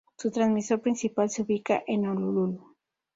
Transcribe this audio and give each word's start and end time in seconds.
Su 0.17 0.31
transmisor 0.31 0.81
principal 0.81 1.29
se 1.29 1.43
ubica 1.43 1.83
en 1.85 2.07
Honolulu. 2.07 2.75